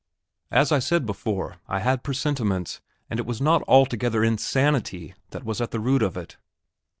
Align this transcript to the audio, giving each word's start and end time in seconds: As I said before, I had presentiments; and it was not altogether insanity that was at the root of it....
As 0.49 0.71
I 0.71 0.79
said 0.79 1.05
before, 1.05 1.57
I 1.67 1.77
had 1.77 2.01
presentiments; 2.01 2.81
and 3.07 3.19
it 3.19 3.25
was 3.27 3.39
not 3.39 3.61
altogether 3.67 4.23
insanity 4.23 5.13
that 5.29 5.43
was 5.43 5.61
at 5.61 5.69
the 5.69 5.79
root 5.79 6.01
of 6.01 6.17
it.... 6.17 6.37